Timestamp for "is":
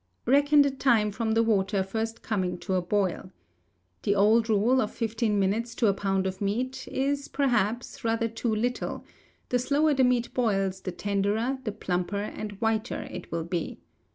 6.87-7.27